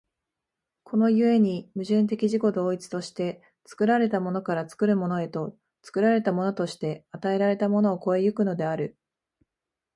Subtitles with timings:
[0.83, 8.97] この故に矛盾的自己同一として、作られたものから作るものへと、作られたものとして与えられたものを越え行くのである。